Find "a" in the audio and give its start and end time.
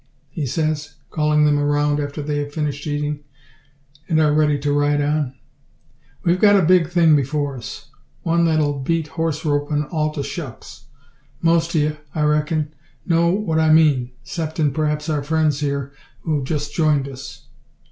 6.59-6.63